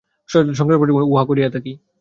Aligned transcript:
সহজাত 0.29 0.55
সংস্কারবশেই 0.55 1.09
উহা 1.11 1.23
করিয়া 1.25 1.49
থাকি। 1.49 1.71